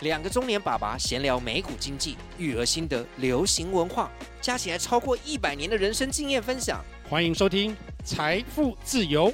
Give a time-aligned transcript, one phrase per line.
[0.00, 4.10] 两个中年爸爸闲聊美股经济、育儿心得、流行文化，
[4.42, 6.84] 加起来超过一百年的人生经验分享。
[7.08, 7.72] 欢迎收听
[8.04, 9.30] 《财富自由》。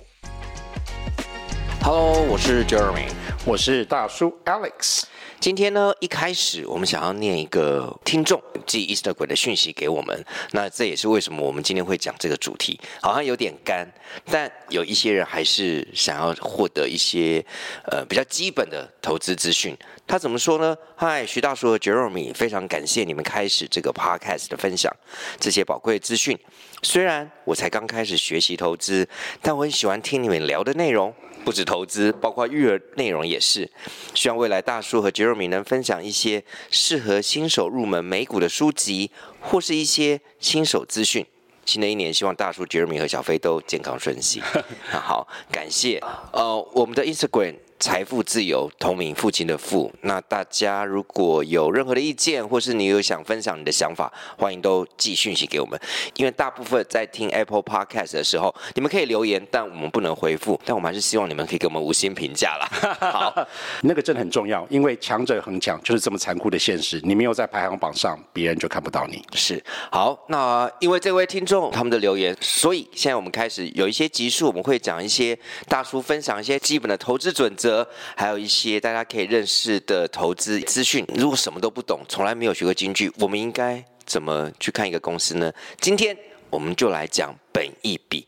[1.82, 3.10] Hello，我是 Jeremy，
[3.44, 5.02] 我是大叔 Alex。
[5.42, 13.84] 今天呢，一开始我们想要念一个听众寄 Instagram 的讯息给我们，那这也是为什么我们今天会讲这个主题，好像有点干，
[14.26, 17.44] 但有一些人还是想要获得一些
[17.90, 19.76] 呃比较基本的投资资讯。
[20.06, 20.76] 他怎么说呢？
[20.94, 24.94] 嗨，徐大叔和 Jeremy，非常感谢你们开始这个 Podcast 的分享，
[25.40, 26.38] 这些宝贵资讯。
[26.84, 29.08] 虽然我才刚开始学习投资，
[29.40, 31.12] 但我很喜欢听你们聊的内容。
[31.44, 33.70] 不止投资，包括育儿内容也是。
[34.14, 41.26] 希望未来大叔和 Jeremy 能分享一些适合新手入门美股的书籍，或是一些新手资讯。
[41.64, 44.42] 新的一年，希望大叔 Jeremy 和小飞都健康顺心。
[44.90, 46.02] 好，感谢。
[46.32, 47.56] 呃，我们的 Instagram。
[47.82, 49.92] 财富自由，同名父亲的父。
[50.02, 55.76] 那大家如果有任何的意见，或是你有想分享你的想法，欢迎都寄讯息给我们。
[56.14, 60.60] 因为大部分在听 Apple Podcast 的时候，你们可以留言，但我们不能回复。
[60.64, 62.68] 但我们还是希望你们可以给我们五星评价啦。
[63.10, 63.48] 好，
[63.82, 67.00] 那个真的很重要，因为强者恒强就是这么残酷的现实。
[67.02, 69.20] 你没有在排行榜上，别人就看不到你。
[69.32, 69.60] 是。
[69.90, 77.71] 好，那因为这位听众他们的留言，所以现在我们开始有一些集数，我们会讲一些大叔分享一些基本的投资准则。
[78.16, 81.06] 还有一些大家可以认识的投资资讯。
[81.14, 85.52] 如果什么都不懂，从来没有学过京剧，我们应该怎么去看一个公司呢？
[85.80, 86.16] 今天
[86.50, 88.26] 我们就来讲本一笔。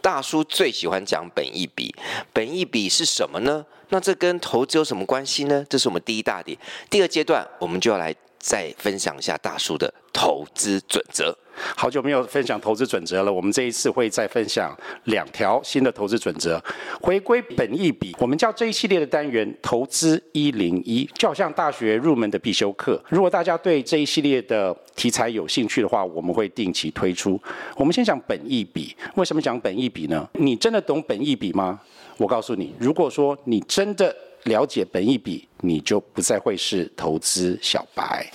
[0.00, 1.94] 大叔最喜欢讲本一笔。
[2.32, 3.64] 本一笔是什么呢？
[3.88, 5.64] 那这跟投资有什么关系呢？
[5.68, 6.56] 这是我们第一大点。
[6.90, 11.34] 第二阶段，我们就要来再分享一下大叔的投资准则。
[11.74, 16.62] 好久没有分享投资准则了，我们这一次会再分享两条新的投资准则。
[17.00, 23.02] 回归本意比，我们叫这一系列的单元“投资一零一”，就好像大学入门的必修课。
[23.08, 27.40] 如果大家对这一系列的题材有兴趣的话，我们会定期推出。
[27.76, 30.28] 我们先讲本意比，为什么讲本意比呢？
[30.34, 31.80] 你真的懂本意比吗？
[32.18, 38.26] 我告诉你，如果说你真的了解本益比，你就不再会是投资小白。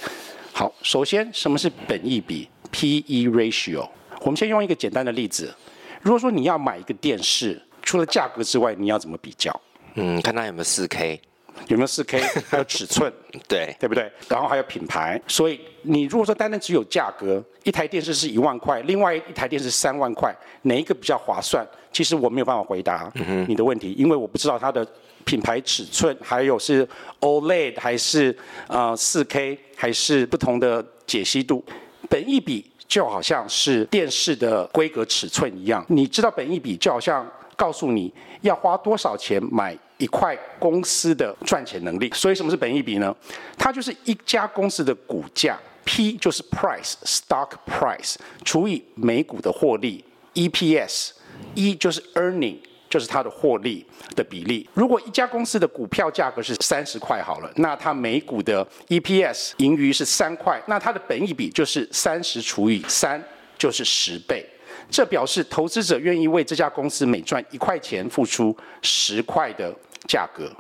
[0.53, 3.87] 好，首先什么是本益比？P/E ratio，
[4.21, 5.53] 我们先用一个简单的例子。
[6.01, 9.61] 如果说你要买一个电视，除了价格之外，你要怎么比较？
[9.95, 11.19] 嗯，看它有没有四 K，
[11.67, 12.19] 有没有四 K，
[12.49, 13.11] 还有尺寸，
[13.47, 14.11] 对对不对？
[14.27, 15.21] 然后还有品牌。
[15.27, 20.33] 所以你如果说单单只有价格，一台电视是一万块，另外一台电视三万块，
[20.63, 21.65] 哪一个比较划算？
[21.91, 23.11] 其实我没有办法回答
[23.47, 24.87] 你的问题，因为我不知道它的
[25.29, 26.87] 品牌、尺寸，还有是
[27.19, 28.35] OLED 还是
[28.67, 31.63] 呃四 K，还是不同的解析度。
[32.09, 37.23] 本益比就好像是电视的规格尺寸一样，你知道本益比就好像
[37.55, 42.09] 告诉你要花多少钱买一块公司的赚钱能力。
[42.11, 43.15] 所以什么是本益比呢？
[43.55, 50.03] 它就是一家公司的股价，P 就是 price，stock price 除以每股的获利
[50.33, 52.57] ，EPS，E 就是 earning。
[52.89, 53.85] 就是它的获利
[54.15, 54.67] 的比例。
[54.73, 63.23] 如果一家公司的股票价格是三十块好了，那它每股的 EPS 盈余是三块，那它的本益比就是三十除以三，
[63.57, 64.45] 就是十倍。
[64.89, 69.71] 这表示投资者愿意为这家公司每赚一块钱付出十块的
[70.07, 70.51] 价格。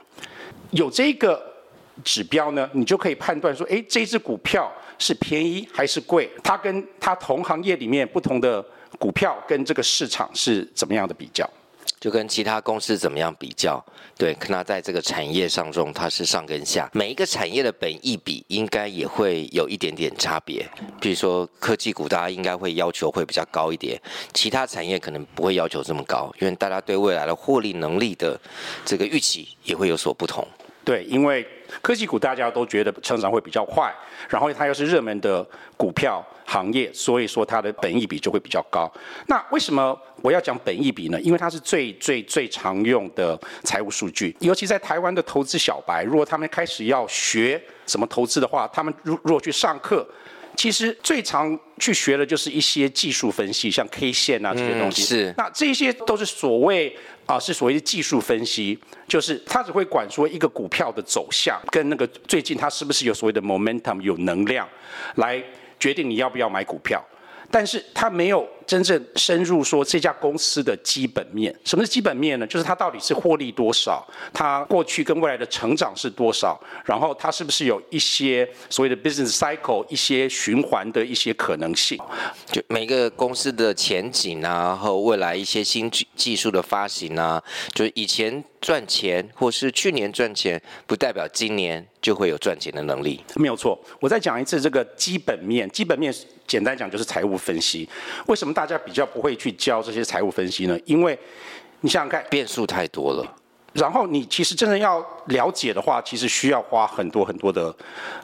[0.69, 1.41] 有这个
[2.03, 6.29] 指标呢，你就可以判断说，诶，这只股票是便宜还是贵？
[6.43, 8.63] 它跟它同行业里面不同的
[8.99, 11.49] 股票跟这个市场是怎么样的比较？
[11.99, 13.83] 就跟其他公司怎么样比较？
[14.17, 16.89] 对，可它在这个产业上中，它是上跟下。
[16.93, 20.67] 每一个产业的本益比应该也会有一点点差别。
[20.99, 23.97] 比如说科技股，大家应该会要求会比较高一点；
[24.33, 28.39] 其他产业可能不会要求这么高，因为大家对未来的获利能力的
[28.85, 30.45] 这个预期也会有所不同。
[30.89, 31.45] 对，因为
[31.83, 33.93] 科技股大家都觉得成长会比较快，
[34.27, 35.47] 然后它又是热门的
[35.77, 38.91] 股票行业，所以说它的本益比就会比较高。
[39.27, 41.21] 那为什么我要讲本益比呢？
[41.21, 50.03] 因为它是最最最常用的财务数据，尤其在台湾的投资小白，如果他们开始要学什么投资的话，他们如如果去上课，
[50.59, 55.03] 其实最常去学的就是一些技术分析，像 K 线啊这些东西。
[55.03, 55.33] 嗯、是。
[55.37, 56.93] 那这些都是所谓
[57.25, 58.77] 啊，是所谓的技术分析，
[59.07, 64.67] 就是它只会管说一个股票的走向，跟那个最近它是不是有所谓的 momentum 有能量，
[65.15, 65.41] 来
[65.79, 67.01] 决定你要不要买股票。
[67.49, 71.53] 但是它没有真正深入说这家公司的基本面。
[71.65, 72.45] 什么是基本面呢？
[72.45, 76.55] 就是它到底是获利多少，它过去跟未来的成长是多少，
[76.85, 81.97] 然后它是不是有一些所谓的 business cycle 一些循环的一些可能性。
[82.51, 87.43] 就每个公司的前景啊，和未来一些新技技术的发行啊，
[87.73, 93.23] 就是以前赚钱或是去年赚钱，不代表今年就会有赚钱的能力。
[93.33, 93.79] 没有错。
[93.99, 96.13] 我再讲一次这个基本面，基本面。
[96.49, 97.87] 简单讲就是财务分析。
[98.25, 100.77] 为什么大家比较不会去教这些财务分析呢？
[100.83, 101.17] 因为
[101.79, 103.25] 你想想看，变数太多了。
[103.71, 107.73] 然后你其实真的要了解的话，其实需要花很多很多的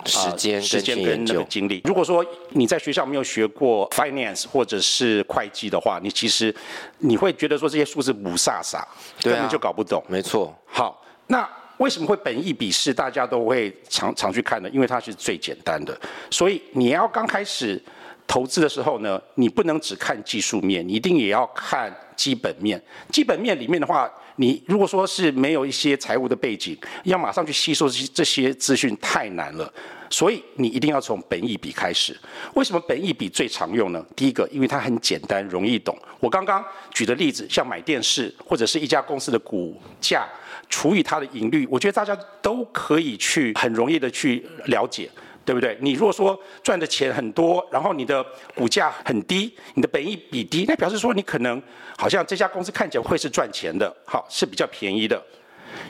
[0.05, 1.81] 时间、时间跟那个精力。
[1.85, 6.53] 如果说你在学校没有学过 finance 或者是会计的话，你其实
[6.97, 8.83] 你会觉得说这些数字雾煞煞，
[9.21, 10.03] 根本就搞不懂。
[10.09, 10.53] 没错。
[10.65, 14.69] 好，那为什么会本益比是大家都会常常去看呢？
[14.73, 15.97] 因为它是最简单的。
[16.29, 17.81] 所以你要刚开始。
[18.27, 22.81] 投资的时候呢，你不能只看技术面，你一定也要看基本面。
[23.11, 29.71] 基本面里面的话，你如果说是没有一些财务的背景，要马上去吸收这些这些资讯太难了。
[30.09, 32.15] 所以你一定要从本益比开始。
[32.53, 34.05] 为什么本益比最常用呢？
[34.15, 35.97] 第一个，因为它很简单，容易懂。
[36.19, 40.27] 我刚刚举的例子，像买电视或者是一家公司的股价
[40.69, 45.09] 除以它的盈率，我觉得大家都可以去很容易的去了解。
[45.45, 45.77] 对不对？
[45.79, 48.25] 你如果说赚的钱很多，然后你的
[48.55, 51.61] 股价很低，你的本益比低，那表示说你可能
[51.95, 55.23] 好像这家公司看起来会是赚钱的，好，是比较便宜的。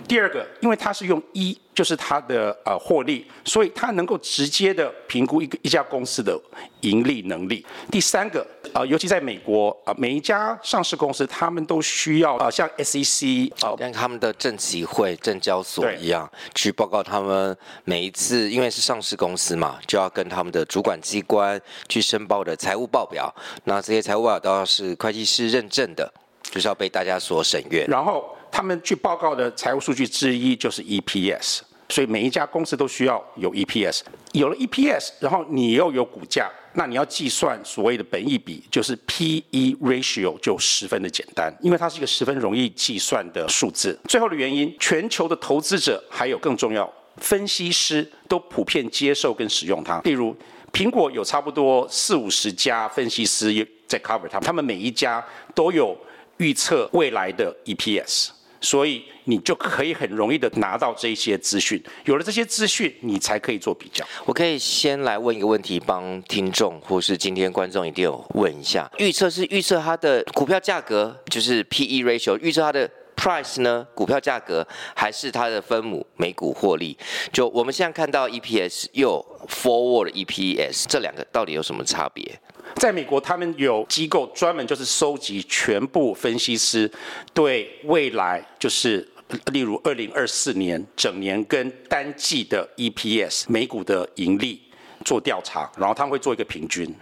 [0.08, 6.40] 第二个，因为它是用一，就是它的呃获利，所以它能够直接的评估一个一家公司的
[6.82, 7.66] 盈利能力。
[7.92, 21.60] 第三个，呃，尤其在美国啊，呃，每一家上市公司，他们都需要啊，呃，像 SEC 啊，像他们的证期会、证交所一样，去报告他们每一次，因为是上市公司嘛，就要跟他们的主管机关
[21.90, 23.34] 去申报的财务报表。
[23.64, 26.12] 那这些财务报表都要是会计师认证的，
[26.44, 27.86] 就是要被大家所审阅。
[27.86, 28.35] 然后。
[28.56, 31.60] 他们去报告的财务数据之一就是 EPS，
[31.90, 34.00] 所以每一家公司都需要有 EPS。
[34.32, 44.00] 有了 EPS，然后你又有股价，那你要计算所谓的本益比，就是 PE ratio 就十分的简单，因为它是一个十分容易计算的数字。
[44.08, 50.00] 最后的原因，全球的投资者还有更重要，分析师都普遍接受跟使用它。
[50.06, 50.34] 例如，
[50.72, 55.22] 苹果有差不多四五十家分析师在 cover 它，他们每一家
[55.54, 55.98] 都有
[56.38, 58.30] 预测未来的 EPS。
[58.66, 64.04] 所以你就可以很容易的拿到这些资讯，有了这些资讯，你才可以做比较。
[64.26, 73.86] 我可以先来问一个问题，帮听众或是今天观众一定有问一下：预测是预测它的股票价格，就是 P/E ratio，预测它的 price 呢？
[73.94, 76.98] 股票价格还是它的分母每股获利？
[77.32, 82.40] 就我们现在看到 EPS 又 forward EPS，这两个到底有什么差别？
[82.76, 86.90] 在美国，他们有机构专门就是收集全部分析师
[87.34, 89.08] 对未来，就是
[89.52, 94.62] 例如二零二四年整年跟单季的 EPS 美股的盈利
[95.04, 96.94] 做调查，然后他们会做一个平均。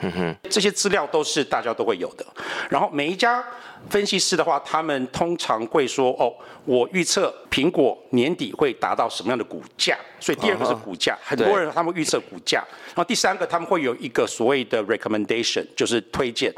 [0.49, 2.25] 这些资料都是大家都会有的。
[2.69, 3.43] 然后每一家。
[3.89, 6.33] 分析师的话，他们通常会说：“哦，
[6.65, 12.65] 我预测苹果年底会达到什么样的股价。”所以第二个是股价，很多人他们预测股价。
[12.87, 16.53] 然后第三个，他们会有一个所谓的 recommendation，就是推荐。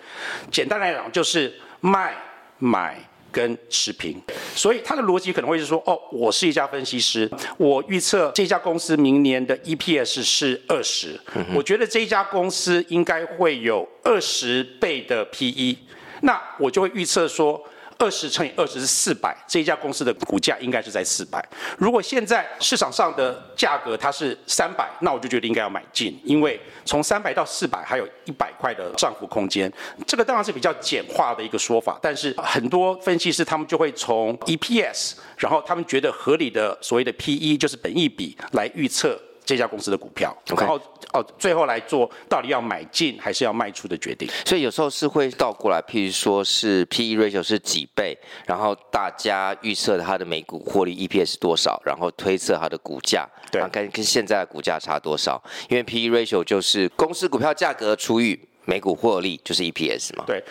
[0.51, 2.15] 简单来讲，就是卖、
[2.59, 2.97] 买
[3.31, 4.21] 跟持平。
[4.53, 11.19] 所以他的逻辑可能会是说：“哦，我是一家分析师，我预测这家公司明年的 EPS 是二十，
[11.53, 15.77] 我觉得这家公司应该会有二十倍的 PE。”
[16.25, 17.61] 那我就会预测说，
[17.99, 21.43] 二十乘以二十是四百，这一家公司的股价应该是在四百。
[21.77, 29.71] 如果现在市场上的价格它是三百，那我就觉得应该要买进，因为从三百到四百还有一百块的涨幅空间。
[30.07, 39.17] 这个当然是比较简化的一个说法，但是很多分析师他们就会从 EPS，然后他们觉得合理的所谓的 PE 就是本益比来预测。
[39.45, 40.79] 这家公司的股票.然后
[41.13, 44.27] 哦，最后来做到底要买进还是要卖出的决定。
[44.45, 55.41] 所以有时候是会倒过来，譬如说是 P/E ratio 是几倍，然后大家预测它的每股获利 EPS 多少，然后推测它的股价，对，跟跟现在的股价差多少？
[55.69, 60.23] 因为 P/E ratio 就是公司股票价格除以每股获利就是 EPS 嘛。
[60.25, 60.43] 对。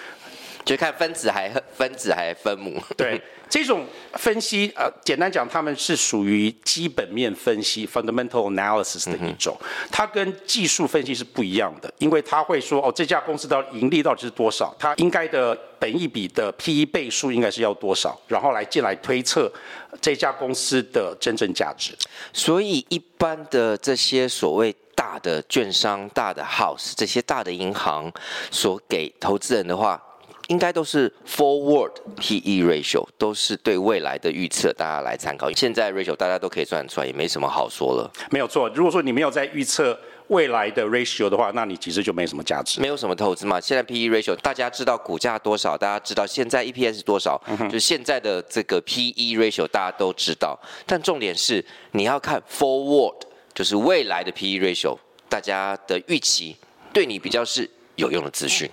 [0.64, 2.80] 就看分子还分子还分母。
[2.97, 19.52] 对，这种分析，呃，简单讲，他们是属于基本面分析 （fundamental analysis） 的一种，嗯、它跟技术分析是不一样的，因为它会说，哦，这家公司的盈利到底是多少，它应该的本益比的 P/E 倍数应该是要多少，然后来进来推测
[20.00, 21.94] 这家公司的真正价值。
[22.33, 28.11] 所以，一般的这些所谓大的券商、大的 house、这些大的银行
[28.50, 30.02] 所给投资人的话。
[30.49, 35.51] 应该都是 forward P/E ratio，都是对未来的预测，大家来参考。
[35.53, 38.11] 现在 ratio 大家都可以算出来，也没什么好说了。
[38.31, 39.99] 没有错，如果说你没有在预测
[40.29, 43.61] 未来的 ratio 的话，那你其实就没什么价值，没有什么投资嘛。
[43.61, 50.59] 现在 P/E ratio 大家知道股价多少，大家知道现在 EPS 多少，就现在的这个 P/E ratio 大家都知道。
[50.87, 53.17] 但重点是你要看 forward，
[53.55, 54.97] 就是未来的 P/E ratio，
[55.29, 56.57] 大家的预期
[56.93, 58.71] 对你比较是有用的资讯。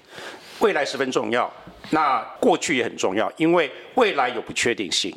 [0.61, 1.51] 未来十分重要，
[1.89, 5.15] 那过去也很重要，因为未来有不确定性。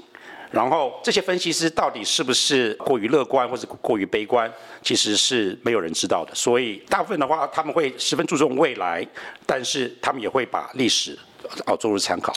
[0.51, 6.35] 然后这些分析师到底是不是过于乐观或者过于悲观，其实是没有人知道的。
[6.35, 9.07] 所以大部分的话，他们会十分注重未来，
[9.47, 11.19] 但是他们也会把历史
[11.67, 12.33] 哦作为参考。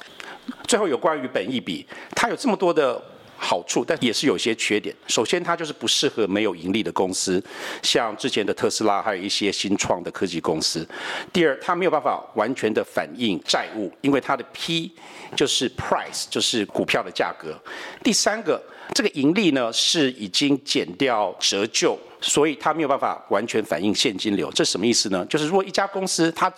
[0.68, 1.86] 最后有关于本益比，
[2.16, 3.02] 它有这么多的。
[3.38, 4.96] 好处，但也是有些缺点。
[5.08, 7.44] 首先，它就是不适合没有盈利的公司，
[7.82, 10.88] 像之前的特斯拉，还有一些新创的科技公司。
[11.32, 14.91] 第二，它没有办法完全的反映债务，因为它的 P
[15.36, 17.58] 就是 price，就是股票的价格。
[18.03, 18.62] 第三个。
[18.94, 24.52] 这个盈利呢，是已经减掉折旧，所以它没有办法完全反映现金流。
[24.52, 25.26] 这什么意思呢？
[25.30, 26.52] 就是如果一家公司它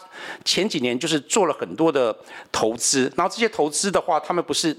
[0.44, 2.16] 前几年就是做了很多的
[2.52, 4.76] 投资，然后这些投资的话，他们不是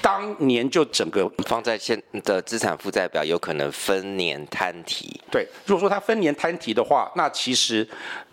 [0.00, 5.20] 当年就整个放在现的资产负债表，有可能分年摊提。
[5.30, 7.88] 对，如果说它分年摊提的话，那其实。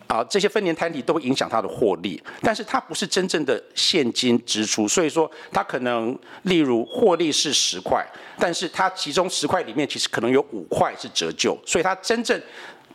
[0.10, 8.04] 啊，这些分年摊提都会影响它的获利，但是它不是真正的现金支出，所以说它可能，例如获利是十块，
[8.40, 12.42] 但是它其中十块里面其实可能有五块是折旧，所以它真正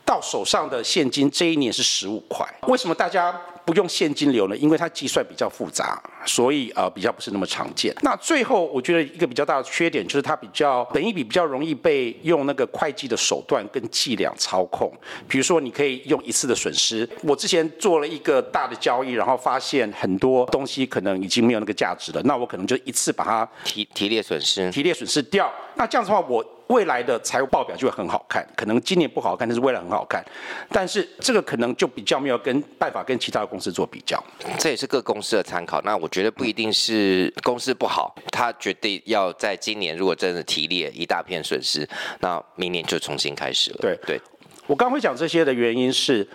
[0.04, 2.44] 到手上的现金这一年是十五块。
[2.66, 3.32] 为什么大家？
[3.64, 7.94] 不用现金流呢，因为它计算比较复杂，所以呃比较不是那么常见。
[8.02, 14.92] 那最后我觉得一个比较大的缺点就是它比较本益比比较容易被用那个会计的手段跟计量操控。
[15.26, 25.50] 比如说你可以用一次的损失，我之前做了一个大的交易，然后发现很多东西可能已经没有那个价值了，那我可能就一次把它提提列损失，提列损失掉。
[25.74, 26.44] 那这样子的话我。
[26.68, 30.24] 未来的财务报表就会很好看，可能今年不好看，但是未来很好看。
[30.70, 34.22] 但是这个可能就比较没有跟办法跟其他的公司做比较。
[34.58, 35.80] 这也是各公司的参考。
[35.82, 41.86] 那我觉得不一定是公司不好，他决定要在今年如果真的提列一大片损失，
[42.20, 43.78] 那明年就重新开始了。
[43.80, 44.20] 对对，
[44.66, 46.26] 我刚会讲这些的原因是，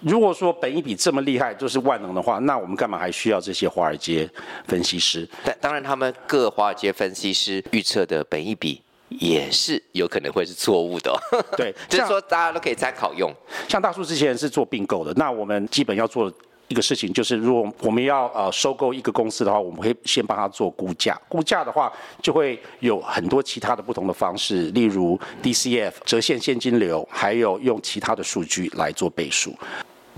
[0.00, 4.28] 如果说本一笔这么厉害，就是万能的话，那我们干嘛还需要这些华尔街
[4.68, 5.28] 分析师？
[5.44, 8.80] 但当然，他们各华尔街分析师预测的本一比。
[9.18, 11.12] 也是有可能会是错误的，
[11.56, 13.32] 对， 就是说大家都可以参考用。
[13.68, 16.32] 像大树之前是做并购的，那我们基本要做
[16.68, 21.20] 一个事情，就是如果我们要呃收购一个公司的话，我们会先帮他做估价。
[21.28, 21.92] 估价的话，
[22.22, 29.54] 就会有很多其他的不同的方式，例如 DCF 折现现金流，还有用其他的数据来做倍数。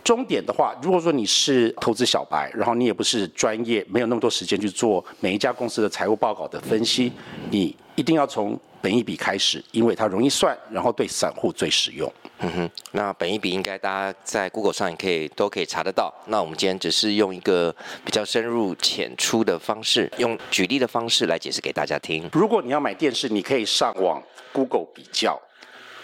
[0.04, 7.10] 终点的话，如果说你是投资小白，然后你也不是专业，没有那么多时间去做每一家公司的财务报告的分析，
[7.50, 12.12] 你一定要从本一笔开始，因为它容易算，然后对散户最实用。
[12.40, 16.12] 嗯哼，那本一笔应该大家在 Google 上也可以都可以查得到。
[16.26, 17.74] 那我们今天只是用一个
[18.04, 22.28] 比较深入浅出的方式，用举例的方式来解释给大家听。
[22.34, 24.22] 如果你要买电视，你可以上网
[24.52, 25.40] Google 比较。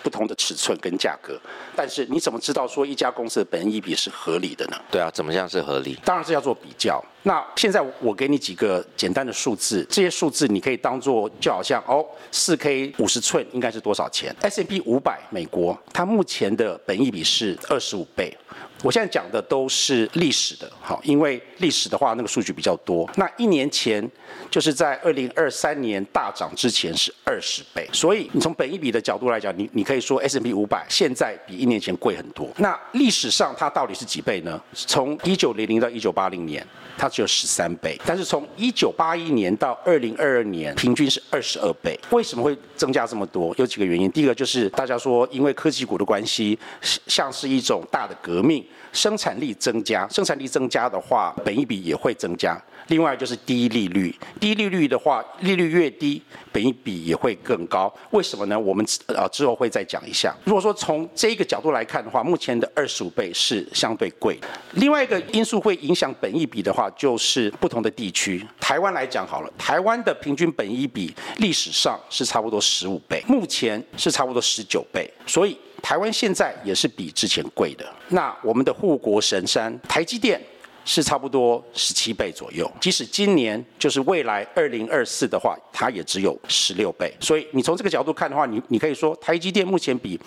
[0.02, 1.38] 不同的尺寸跟价格，
[1.76, 4.76] 但是你怎么知道说一家公司的本益比是合理的呢？
[4.90, 5.98] 对啊，怎么样是合理？
[6.04, 7.02] 当然是要做比较。
[7.22, 18.34] 那现在我给你几个简单的数字，这些数字你可以当做就好像哦，四 K 五十寸应该是多少钱？S&P 五百美国，它目前的本益比是二十五倍。
[18.82, 23.08] 我现在讲的都是历史的，好，因为历史的话那个数据比较多。
[23.16, 24.08] 那一年前
[24.50, 32.48] 就是在二零二三年大涨之前是二十倍，所以你从本一比的角度来讲，你你可以说 S M P 五百现在比一年前贵很多。
[32.56, 34.60] 那历史上它到底是几倍呢？
[34.72, 41.98] 从一九零零到一九八零年，它只有十三倍，但是从一九八一年到二零二二年，平均是二十二倍。
[42.10, 43.54] 为什么会增加这么多？
[43.58, 44.10] 有几个原因。
[44.10, 46.58] 第一个就是大家说因为科技股的关系，
[47.06, 48.64] 像是一种大的革命。
[48.92, 52.60] 生产力增加，生产力增加的话，本益比也会增加。
[52.88, 56.20] 另外就是低利率，低利率的话，利率越低，
[56.50, 57.92] 本益比也会更高。
[58.10, 58.58] 为什么呢？
[58.58, 60.34] 我们呃之后会再讲一下。
[60.44, 64.36] 如果说从这一个角度来看的话，目前的二十五倍是相对贵。
[64.72, 68.44] 另外一个因素会影响本益比的话，就是不同的地区。
[68.58, 77.84] 台湾来讲好了，台湾的平均本益比历史上是差不多十五倍，目前是差不多十九倍，所以台湾现在也是比之前贵的。
[78.08, 80.40] 那我们的护国神山台积电。
[80.82, 87.14] 是差不多十七倍左右，即使今年就是未来二零二四的话，它也只有十六倍。
[87.20, 90.18] 所以你从这个角度看的话，你你可以说台积电目前比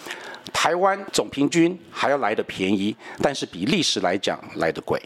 [0.54, 5.02] 台湾总平均还要来的便宜，但是比历史来讲来的贵。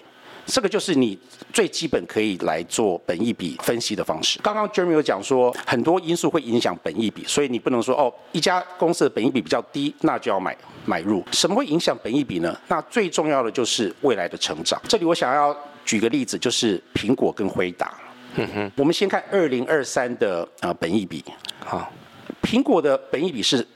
[0.47, 1.17] 这个就是你
[1.53, 4.39] 最基本可以来做本益比分析的方式。
[4.41, 11.21] 刚刚 Jeremy 有讲说，很多因素会影响本益比，所以你不能说哦，一家公司的本益比比较低，那就要买买入。
[11.33, 12.57] 什么会影响本益比呢？
[12.69, 14.81] 那最重要的就是未来的成长。
[14.87, 17.93] 这里我想要举个例子，就是苹果跟辉达。
[18.35, 21.21] 嗯哼，我们先看二零二三的呃本益比。
[21.59, 21.91] 好，
[22.41, 23.67] 苹果的本益比是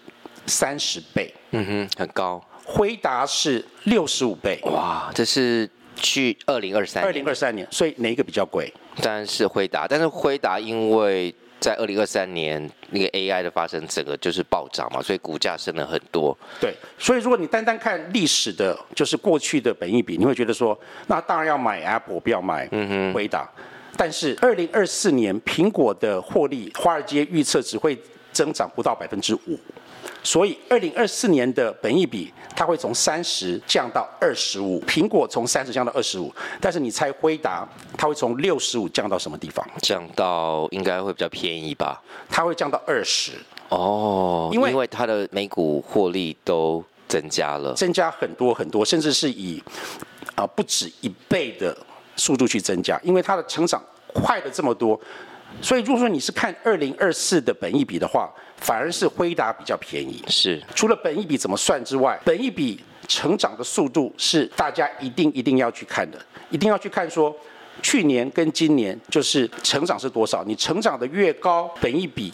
[0.45, 1.33] 三十倍。
[1.51, 2.41] 嗯哼，很高。
[2.63, 4.57] 辉达是六十五倍。
[4.63, 5.69] 哇，这是。
[6.01, 8.73] 去二零二三，二零二三年，所以哪一个比较贵？
[9.01, 16.37] 当然是辉达，但是辉达因为在二零二三年那个 AI 的发生，整个就是暴涨嘛，所以股价升了很多。
[16.59, 20.77] 对，所以如果你单单看历史的，就是过去的本益比，你会觉得说，
[21.07, 22.67] 那当然要买 Apple，不要买
[23.13, 23.41] 辉达。
[23.43, 27.97] 嗯、哼但是二零二四年苹果的获利，华尔街预测只会
[28.31, 29.59] 增长不到百分之五。
[30.23, 34.79] 所以，二零二四年的本益比，它会从三十降到二十五。
[34.81, 37.67] 苹果从三十降到二十五，但是你猜辉达，
[37.97, 39.65] 它会从六十五降到什么地方？
[39.81, 42.01] 降到应该会比较便宜吧？
[42.29, 43.31] 它会降到二十。
[43.69, 49.61] 哦，因为因为它的每股获利都增加了，增加很多很多，甚至是以
[50.35, 51.75] 啊、呃、不止一倍的
[52.15, 53.81] 速度去增加，因为它的成长
[54.13, 54.99] 快了这么多。
[55.59, 60.23] 所以，如果说你是看二零二四的本益比的话，反而是辉达比较便宜。
[60.27, 67.35] 是，除了本益比怎么算之外，本益比成长的速度是大家一定一定要去看的，一定要去看说，
[67.81, 72.31] 去年跟今年就是成长是多少，你成长的越高，本益比。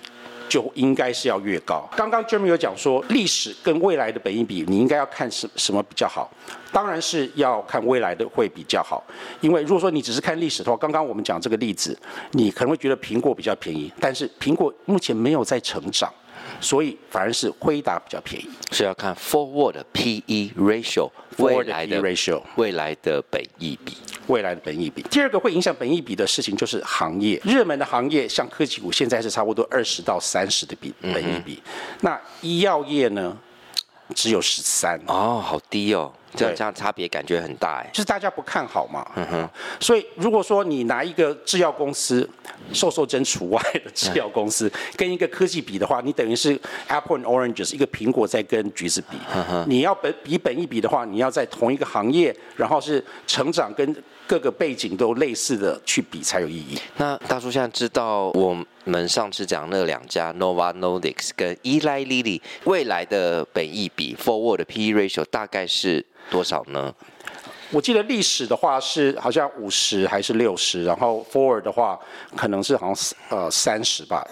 [0.47, 1.87] 就应该是要越高。
[1.95, 6.29] 刚刚 Jeremy 有讲说，历史跟未来的本益比，你应该要看什什么比较好？
[6.71, 9.03] 当然是要看未来的会比较好。
[9.41, 11.97] 因为如果说你只是看历史的话，刚刚我们讲这个例子，
[12.31, 16.11] 你可能会觉得苹果比较便宜，但是苹果目前没有在成长，
[16.59, 18.49] 所以反而是辉达比较便宜。
[18.71, 23.93] 是要看 forward PE ratio，未来的 ratio，未来的本益比。
[24.27, 33.37] 未来的本益比，第二个会影响本益比的事情就是行业，热门的行业像科技股，现在是差不多二十到三十的比本益比，嗯、那医药业呢，
[34.13, 36.11] 只有十三哦，好低哦。
[36.35, 39.09] 这样这样差别感觉很大哎，就是大家不看好嘛。
[39.15, 39.49] 嗯哼。
[39.79, 42.27] 所以如果说你拿一个制药公司，
[42.73, 49.17] 瘦瘦针除外的制药公司，跟一个科技比的话，你等于是 Apple and Oranges，一个苹果在跟橘子比。
[49.33, 49.65] 嗯哼。
[49.67, 53.95] 你要本比本一比的话，你要在同一个行业，然后是成长跟
[54.27, 56.77] 各个背景都类似的去比才有意义。
[56.97, 66.05] 那大叔现在知道我们上次讲那两家 Nova Nordics 跟 Eli Lilly 未来的本益比 Forward 的 PE ratio 大概是？
[66.29, 66.93] 多少呢？
[67.69, 71.99] 我记得历史的话是好像五十还是六十，然后 forward 的话
[72.33, 74.25] 可能是好像呃三十吧。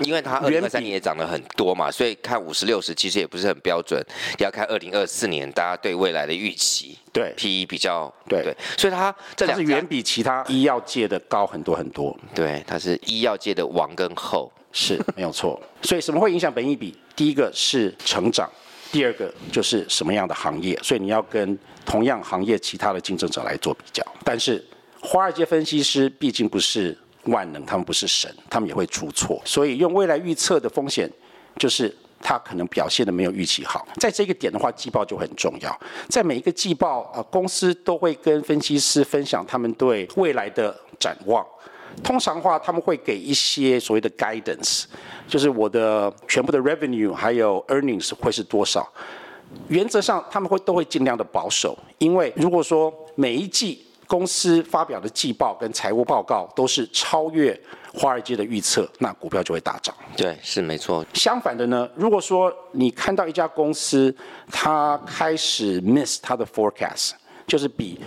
[0.00, 4.04] 因为它二零二三年也涨了很多嘛，所以看五十六十其实也不是很标准，
[4.38, 6.98] 要看二零二四年大家对未来的预期。
[7.10, 12.14] 对，PE 比较对，对，所以它这两是远比其他医药界的高很多很多。
[12.34, 15.58] 对，它是医药界的王跟后，是没有错。
[15.80, 16.94] 所以什么会影响本益比？
[17.16, 18.50] 第一个是成长。
[18.92, 24.04] 第二个就是什么样的行业，所以你要跟同样行业其他的竞争者来做比较。
[24.22, 24.62] 但是
[25.00, 29.40] 华尔街分析师毕竟不是万能，他们不是神，他们也会出错。
[29.46, 31.10] 所以用未来预测的风险，
[31.56, 33.88] 就是他可能表现的没有预期好。
[33.96, 35.80] 在这个点的话，季报就很重要。
[36.08, 41.42] 在每一个季报，呃，公司都会跟分析师分享他们对未来的展望。
[42.02, 44.84] 通常的话，他们会给一些所谓的 guidance，
[45.26, 48.86] 就是我的全部的 revenue 还有 earnings 会是多少。
[49.68, 57.58] 原则上他们会都会尽量的保守，因为如果说每一季公司发表的季报跟财务报告都是超越
[57.94, 59.94] 华尔街的预测，那股票就会大涨。
[60.16, 61.04] 对，是没错。
[61.14, 64.14] 相反的呢，如果说你看到一家公司
[64.50, 67.12] 它开始 miss 它的 forecast，
[67.46, 68.00] 就是比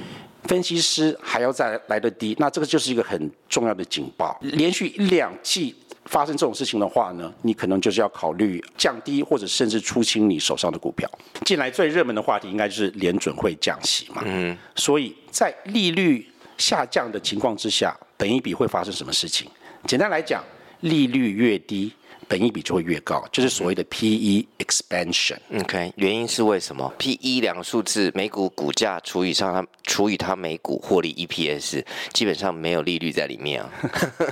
[0.48, 4.38] 分析师还要再来得低，那这个就是一个很重要的警报。
[4.42, 11.10] 连续一两季发生这种事情的话呢，你可能就是要考虑降低或者甚至出清你手上的股票。
[11.44, 14.22] 近来最热门的话题应该就是联准会降息嘛。
[14.26, 14.56] 嗯。
[14.76, 16.28] 所以在利率
[16.58, 19.50] 下降的情况之下，本一比会发生什么事情？
[19.88, 20.44] 简单来讲，
[20.82, 21.92] 利率越低，
[22.28, 25.38] 本益比就会越高，就是所谓的 PE expansion。
[25.60, 31.84] OK，原因是为什么？PE 两个数字，每股股价除以上它除以它每股获利 EPS，
[32.14, 33.70] 基本上没有利率在里面啊。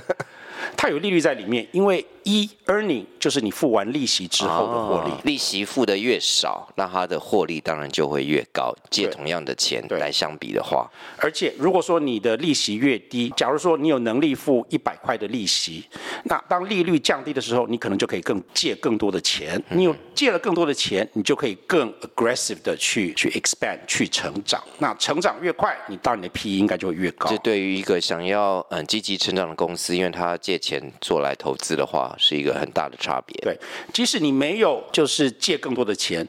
[0.76, 8.74] 它有利率在里面，因为一 earning 就是你付完利息之后的获利，哦、利息付的越少，那它的获利当然就会越高。
[8.90, 15.84] 借同样的钱来相比的话，而且如果说你的利息越低，假如说你有能力付一百块的利息，
[16.24, 19.62] 那当利率降低的时候，你可能就可以更借更多的钱。
[19.68, 24.62] 你有借了更多的钱，你就可以更 aggressive 的去去 expand 去成长。
[24.78, 27.28] 那成长越快，你当然你的 PE 应该就会越高。
[27.28, 33.36] 这对于一个想要嗯积极成长的公司，因为他借钱做来投资的话，是一个很大的差别。
[33.42, 33.58] 对，
[33.92, 36.26] 即使你没有就是借更多的钱，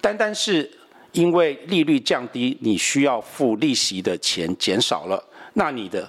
[0.00, 0.70] 单单是
[1.12, 5.22] 因为利率降低，你需要付利息的钱减少了，
[5.54, 6.08] 那你的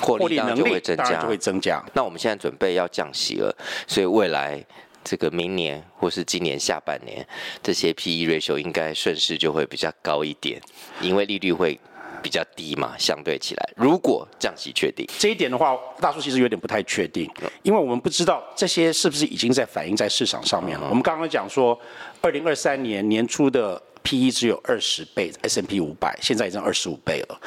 [0.00, 1.84] 获利能力当然就会增加。
[1.94, 3.54] 那我们现在准备要降息了，
[3.86, 4.64] 所以未来
[5.04, 7.26] 这个明年或是今年下半年，
[7.62, 10.60] 这些 PE ratio 应该顺势就会比较高一点，
[11.00, 11.78] 因为利率会。
[12.22, 17.30] 比较低嘛，相对起来，如果降息确定这一点的话，大叔其实有点不太确定，
[17.62, 20.86] 因为我们不知道这些是不是已经在反映在市场上面了。
[20.88, 21.78] 我们刚刚讲说，
[22.20, 27.40] 二零二三年年初的 PE 只有二十倍，S M P 五百现在已经二十五倍了，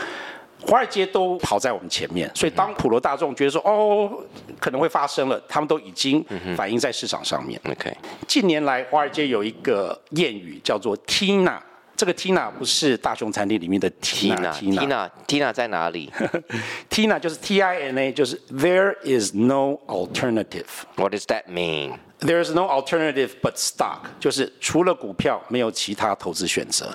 [0.66, 4.24] 华尔街都跑在我们前面，所以当普罗大众觉得说哦
[4.60, 6.24] 可能会发生了，他们都已经
[6.56, 7.60] 反映在市场上面。
[7.66, 7.96] OK，
[8.28, 11.60] 近年来华尔街有一个谚语叫做 TINA。
[12.04, 16.12] 这个 Tina 不是大熊餐厅里面的 Tina，Tina Tina 在哪里？
[16.92, 20.66] Tina 就是 T I N A，就是 There is no alternative。
[20.98, 21.94] What does that mean?
[22.20, 26.94] There is no alternative but stock，就是除了股票没有其他投资选择。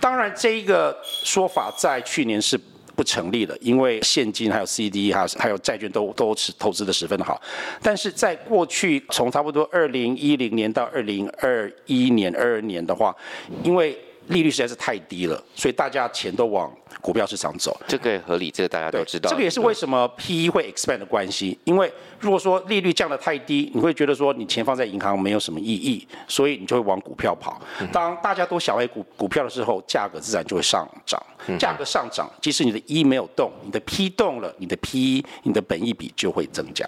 [0.00, 2.58] 当然，这一个说法在去年是
[2.94, 7.38] 不成立的，因为现金还有 CD 还有还有债券都都是投资的十分的好。
[7.82, 13.14] 但是在过去，从差不多二零一零年到二零二一年、二二年的话，
[13.62, 13.94] 因为
[14.28, 17.78] 利率实在是太低了，所以大家钱都往股票市场走。
[17.86, 19.30] 这个合理，这个大家都知道。
[19.30, 21.58] 这个也是为什么 PE 会 expand 的关系。
[21.64, 27.60] 因为如果说利率降得太低，你会觉得说你钱放在银行没有什么意义，所以你就会往股票跑。
[27.92, 31.22] 当大家都想买股股票的时候，价格自然就会上涨。
[31.58, 36.84] 价格上涨，即使你的 E 没有动，你的 P 动了，你的 PE、你的本益比就会增加。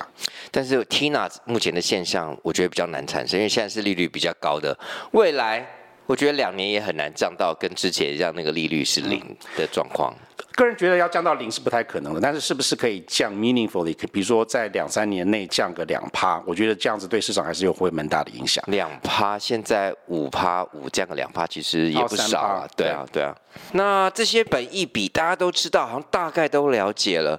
[0.51, 4.77] 但是 Tina 目前的现象，我觉得比较难产生，因为现在是利率比较高的，
[5.12, 5.77] 未来。
[6.08, 9.22] 我觉得两年也很难降到跟之前一样那个利率是零
[9.58, 10.14] 的状况。
[10.52, 13.94] 个人觉得要降到零是不太可能的，但是是不是可以降 meaningfully？
[14.10, 18.64] 比如说在两三年内降个两趴，我觉得这样子对市场还是有会蛮大的影响。
[18.68, 22.68] 两趴，现在五趴五降个两趴，其实也不少啊。
[22.74, 23.36] 对啊，对啊。
[23.72, 27.38] 那这些本益比大家都知道，好像大概都了解了。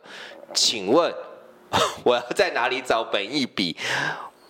[0.53, 1.11] 请问
[2.05, 3.75] 我要在哪里找本益比？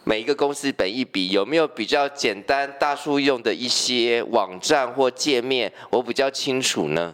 [0.10, 7.13] 每一个公司本一笔有没有比较简单、大数用的一些网站或界面，我比较清楚呢？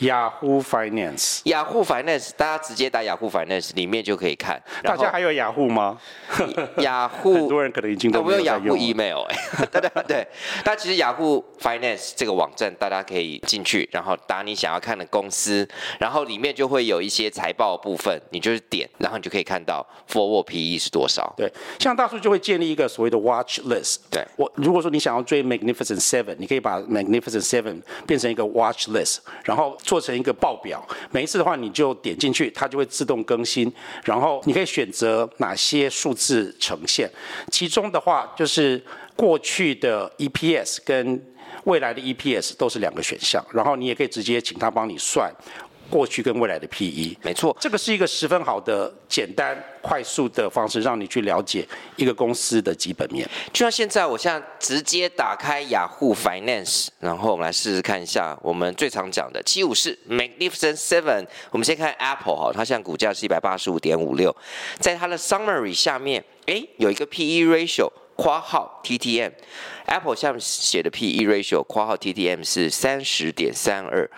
[0.00, 4.60] 雅虎 Finance，雅虎 Finance，大家直接打雅虎 Finance，里面就可以看。
[4.82, 5.96] 大家还有雅虎吗？
[6.82, 8.64] 雅虎 很多人可能已经都没有在用。
[8.64, 10.26] 有雅虎 email 哎、 欸，对对对。
[10.64, 15.68] 但其实雅虎 Finance 这个网站，大家可以进去，然后打你想要看的公司，
[16.00, 21.32] 然后里面就会有一些财报部分，你就是点，然后你就可以看到 Forward PE 是多少。
[21.36, 23.96] 对，像大数就会建立一个所谓的 Watch List。
[24.10, 29.78] 对，我如果说你想要追 Magnificent Seven，你可以把 Magnificent Seven 变成一个 Watch List，然后。
[29.82, 33.70] 做成一个报表，每一次的话你就点进去，它就会自动更新。
[34.04, 37.10] 然后你可以选择哪些数字呈现，
[37.50, 38.82] 其中的话就是
[39.14, 41.22] 过去的 EPS 跟
[41.64, 43.44] 未来的 EPS 都是两个选项。
[43.52, 45.30] 然后你也可以直接请他帮你算。
[45.92, 53.28] 过去跟未来的 PE，没错，这个是一个十分好的、简单、快速的方式，让你去了解一个公司的基本面。
[53.52, 61.26] 就像现在，我现在直接打开雅虎 Finance，然后我们来试试看一下我们最常讲的七五四 Magnificent Seven。
[61.50, 64.34] 我们先看 Apple 哈，它现在股价是一百八十五点五六，
[64.78, 74.10] 在它的 Summary 下面，诶，有一个 PE ratio 括号 TTM，Apple 下面写的 PE ratio 括号 TTM 是三十点三二。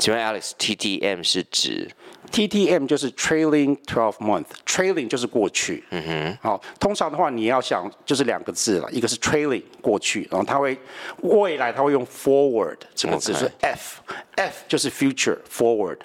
[0.00, 1.90] 请问 Alex，TTM 是指
[2.32, 5.84] ？TTM 就是 trailing twelve month，trailing 就是过去。
[5.90, 6.38] 嗯哼。
[6.40, 10.78] 好，通常的话你要想就是两个字了，一个是 trailing 过去，然后它会
[11.22, 15.98] 未来它会用 forward 这个字是 F，F 就是 future forward。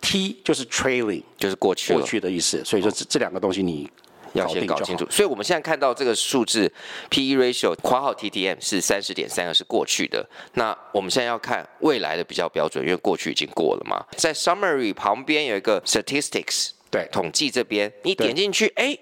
[0.00, 3.90] T 就是 trailing 就是过去过去的意思，所以说这这两个东西你
[4.32, 5.06] 要先搞清楚。
[5.10, 6.72] 所以我们现在看到这个数字
[7.10, 10.26] ，P/E ratio（ 括号 TTM） 是三十点三二，是过去的。
[10.54, 14.04] 那我们现在要看未来的比较标准，因为过去已经过了嘛。
[14.16, 18.96] 在 summary 旁边有一个 statistics，对，统计这边，你点进去，哎，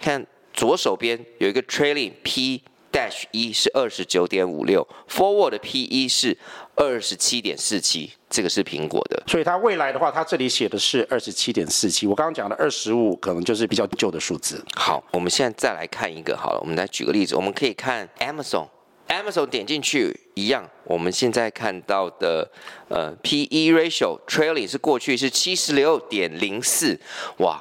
[0.00, 6.36] 看左手边有一个 trailing P dash 一是二十九点五六，forward 的 P/E 是
[6.74, 8.10] 二十七点四七。
[8.30, 12.06] 这个是苹果的，所以它未来的话，它这里写的是二十七点四七。
[12.06, 14.64] 我刚刚讲的二十五，可能就是比较旧的数字。
[14.76, 22.48] 好，我们现在再来看一个好了，我们来举个例子，我们可以看 Amazon，Amazon 点进去一样，我们现在看到的
[22.88, 27.00] 呃 P/E ratio trailing 是过去是七十六点零四，
[27.38, 27.60] 哇，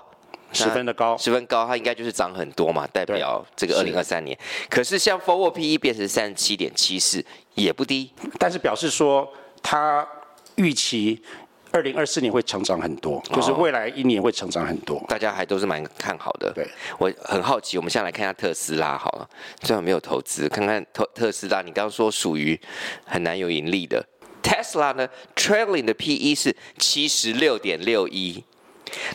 [0.51, 4.37] 十分的高，十分高，它应该就是涨很多嘛，代表这个二零二三年。
[4.69, 7.23] 可是像 Forward P/E 变成三十七点七四，
[7.55, 9.31] 也不低，但是表示说
[9.61, 10.07] 它。
[10.55, 11.23] 预期
[11.71, 16.51] 二零二四年会成长很多，就是未来一年会成长很多，哦、大家还都是蛮看好的。
[16.53, 19.29] 对，我很好奇，我们现在来看一下特斯拉好了，
[19.63, 22.59] 虽然没有投资，看看特特斯拉，你刚刚说属于
[23.05, 24.05] 很难有盈利的
[24.43, 28.43] ，Tesla 呢，trailing 的 PE 是七十六点六一。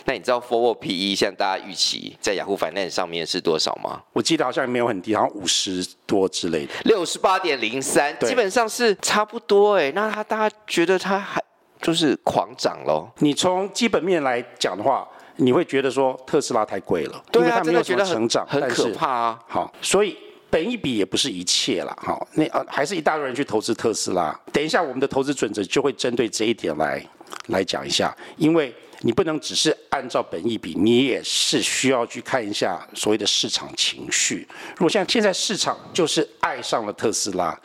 [0.05, 4.01] 那你知道 forward PE 现在大家预期在雅虎 Finance 上面是多少吗？
[4.13, 9.91] 我记得好像没有很低，好像五十多之类的，六十八点零三，基本上是差不多哎。
[9.95, 11.41] 那他大家觉得他还
[11.81, 13.07] 就是狂涨喽？
[13.19, 15.07] 你从基本面来讲的话，
[15.37, 19.39] 你会觉得说特斯拉太贵了，对啊，因为它没有什么成长，很可怕啊。
[19.47, 20.17] 好，所以
[20.49, 21.95] 本一笔也不是一切了。
[22.01, 24.37] 好，那呃还是一大堆人去投资特斯拉。
[24.51, 27.05] 等一下我们的投资准则就会针对这一点来
[27.47, 28.73] 来讲一下，因为。
[29.05, 34.47] 你不能只是按照本意比，你也是需要去看一下所谓的市场情绪。
[34.71, 37.55] 如果像现在市场就是爱上了特斯拉，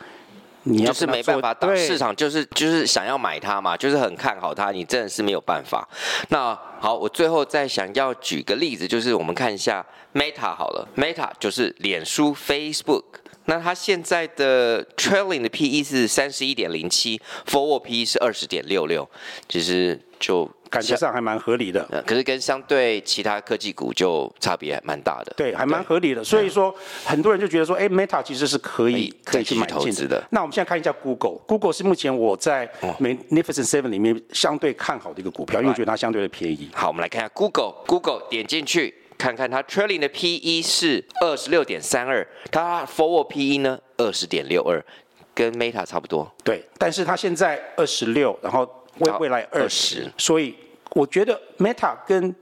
[0.61, 5.89] 你就是没办法打市场，就是就是想要买它嘛，就是很看好它，你真的是没有办法。
[6.29, 13.03] 那好，我最后再想要举个例子，就是我们看一下 Meta 好了，Meta 就是脸书 Facebook，
[13.45, 19.09] 那它现在的 trailing 的 PE 是三十一点零七，forward PE 是二十点六六，
[19.49, 20.49] 其实就。
[20.71, 25.33] 感觉上还蛮合理的，可是跟相对其他科技股就差别还蛮大的。
[25.35, 26.23] 对，还蛮合理的。
[26.23, 30.23] 所以说，很多人就觉得说，哎，Meta 其实是可以可以去买进的，的。
[30.29, 32.65] 那我们现在看一下 Google，Google 是目前我在
[33.01, 36.69] Magnificent Seven 里面相对看好的一个股票，因为我觉得它相对的便宜。
[36.73, 44.81] 好，我们来看一下 Google，Google 点进去看看它 trailing 的 PE 是二十六点三二，它 forward PE 呢二十点六二，
[45.35, 46.33] 跟 Meta 差不多。
[46.45, 48.65] 对，但是它现在二十六，然后。
[48.99, 50.55] 未未来二十，所以
[50.91, 52.35] 我觉得 Meta 跟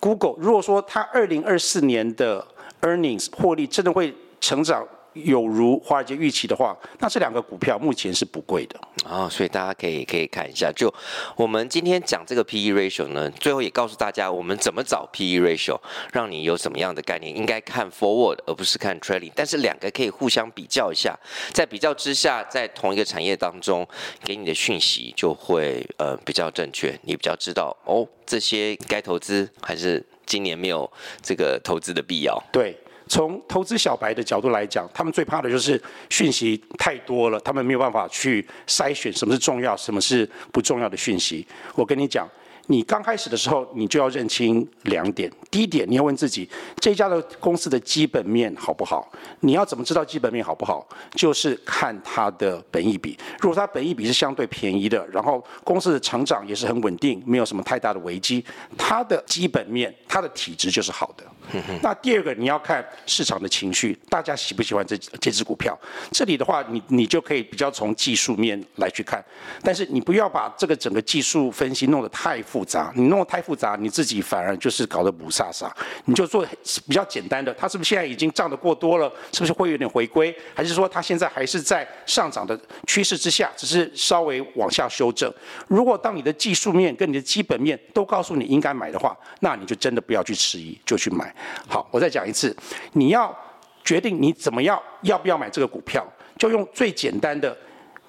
[0.00, 2.46] Google，如果说它二零二四年的
[2.82, 4.86] earnings 获利真的会成长。
[5.14, 10.70] 有如华尔街预期的话，那这两个股票目前是不贵的啊、哦，所以大家可以可以看一下。
[10.74, 10.92] 就
[11.36, 15.78] 我们今天讲这个 P/E ratio 呢，最后也告诉大家我们怎么找 P/E ratio，
[16.12, 19.32] 让你有什么样的概念，应该看 forward 而不是看 trailing。
[19.34, 21.18] 但是两个可以互相比较一下，
[21.52, 23.86] 在比较之下，在同一个产业当中
[24.24, 30.90] 给你的讯息就会呃比较正确，你比较知道哦这些该投资还是今年没有
[31.22, 32.40] 这个投资的必要。
[32.52, 32.76] 对。
[33.08, 41.46] 从投资小白的角度来讲，他们最怕的就是讯息太多了，他们没有办法去筛选什么是重要，什么是不重要的讯息。
[41.74, 42.28] 我跟你讲。
[42.70, 45.32] 你刚开始的时候，你就要认清两点。
[45.50, 46.46] 第一点，你要问自己，
[46.78, 49.10] 这家的公司的基本面好不好？
[49.40, 50.86] 你要怎么知道基本面好不好？
[51.12, 53.16] 就是看它的本益比。
[53.40, 58.44] 如果它本益比是相对便宜的，然后公司的成长也是很稳定，没有什么太大的危机，
[58.76, 61.24] 它的基本面、它的体质就是好的。
[61.82, 65.76] 那第二个，你要看市场的情绪，大家喜不喜欢这这支股票？
[66.12, 69.24] 这里的话，你你就可以比较从技术面来去看，
[69.62, 72.64] 但是你不要把这个整个技术分析弄得太复。
[72.68, 75.70] 杂，你弄得太复杂，你自己反而就是搞得不飒飒。
[76.04, 76.46] 你就做
[76.86, 79.10] 比较简单的，它是不是现在已经涨得过多了？
[79.32, 80.36] 是不是会有点回归？
[80.54, 85.32] 还是说它现在还是在上涨的趋势之下，只是稍微往下修正？
[85.66, 91.34] 如果当你的技术面跟你的基本面都告诉你应该买的话，那你就真的不要去迟疑，就去买。
[91.66, 92.56] 好，我再讲一次，
[92.92, 93.36] 你要
[93.84, 97.56] 决定你怎么样要不要买这个股票，就用最简单的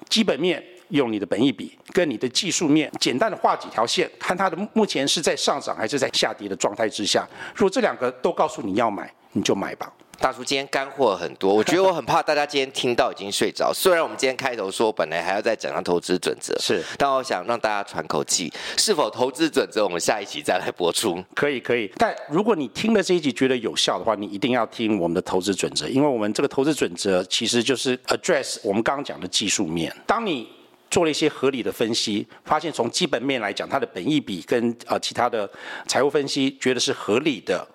[0.08, 0.62] 基本面。
[0.90, 7.24] 用你的本益比跟你的技术面，简单的画几条线，看它的目前是在上涨还是在下跌的状态之下。
[7.54, 9.88] 如果这两个都告诉你要买，你就买吧。
[10.20, 13.72] 大叔今天干货很多，我觉得我很怕大家今天听到已经睡着。
[13.72, 18.52] 虽然我们今天开头说本来还要再讲下投资准则，是，但我想让大家喘口气。
[18.76, 21.24] 是否投资准则，我们下一期再来播出。
[21.34, 21.90] 可以，可以。
[21.96, 29.90] 但如果你听了这一集觉得有效的话，你一定要听我们的投资准则，因为我们这个投资准则其实就是 address 我们刚刚讲的技术面。
[30.06, 30.46] 当你
[30.90, 35.50] 做了一些合理的分析，发现从基本面来讲，它的本益比跟呃其他的
[35.88, 37.66] 财务分析觉得是合理的，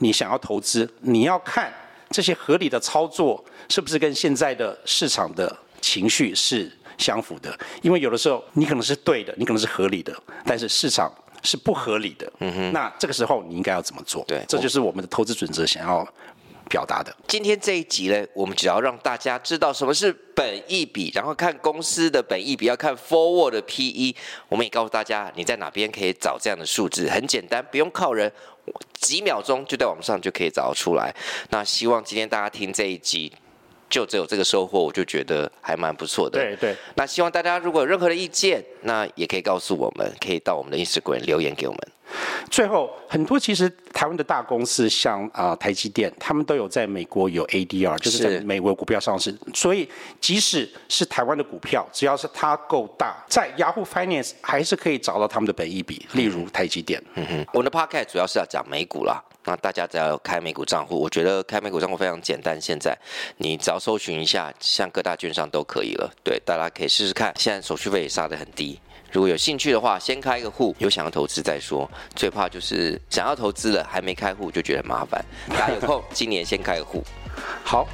[0.00, 1.72] 你想要投资，你要看
[2.10, 7.56] 这些合理的操作是不是跟现在的市场的情绪是相符的。
[7.82, 12.32] 因为有的时候你可能是对的，你可能是合理的，但是市场是不合理的。
[12.38, 14.24] 嗯哼，那这个时候你应该要怎么做？
[14.26, 16.06] 对，这就是我们的投资准则想要
[16.68, 17.14] 表达的。
[17.28, 24.16] 今天这一集呢，我们只要让大家知道什么是本益比，然后看公司的本益比要看 forward 的 PE。
[24.48, 28.32] 我们也告诉大家，你在哪边可以找这样的数字，很简单，不用靠人。
[28.94, 31.14] 几秒钟就在网上就可以找出来。
[31.50, 33.32] 那希望今天大家听这一集，
[33.88, 36.40] 就只有这个收获，我就觉得还蛮不错的。
[36.40, 36.76] 对对。
[36.94, 41.80] 那希望大家如果有任何的意见，那也可以告诉我们，可以到我们的 Instagram 留言给我们。
[42.48, 49.36] 最后，很多其实台湾的大公司，像啊、呃、台积电，他们都有在美国有 ADR，就是在美国股票上市。
[49.52, 49.88] 所以，
[50.20, 57.02] 即使是台湾的股票，只要是它够大，在 Yahoo Finance 还是可以找到他们的本益比，例如台积电。
[57.14, 59.20] 嗯哼，我们的 Podcast 主要是要讲美股啦。
[59.46, 62.60] 那大家只要开美股账户，我觉得开美股账户非常简单。
[62.60, 62.96] 现在
[63.36, 66.12] 你只要搜寻一下，像各大券商都可以了。
[66.24, 67.32] 对，大家可以试试看。
[67.38, 68.78] 现在手续费也杀得很低。
[69.12, 71.88] 如果有兴趣的话，先开一个户，有想要投资再说。
[72.14, 75.24] 最怕就是想要投资了，还没开户就觉得麻烦。
[75.48, 77.02] 大家有空，今年先开个户。
[77.62, 77.86] 好，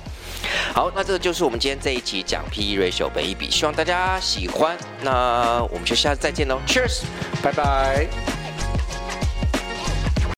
[0.75, 4.77] 好，那这个就是我们今天这一集讲 PE ratio 本一比，希望大家喜欢。
[5.03, 7.03] 那我们就下次再见喽，Cheers，
[7.43, 8.09] 拜拜。